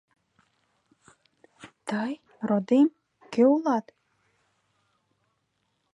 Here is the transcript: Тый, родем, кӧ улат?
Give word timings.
Тый, 1.87 2.13
родем, 2.47 2.87
кӧ 3.33 3.41
улат? 3.53 3.85